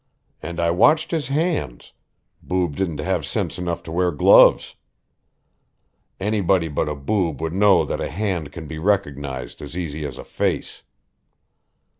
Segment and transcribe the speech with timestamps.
[0.41, 1.93] And I watched his hands
[2.41, 4.75] boob didn't have sense enough to wear gloves.
[6.19, 10.17] Anybody but a boob would know that a hand can be recognized as easy as
[10.17, 10.81] a face."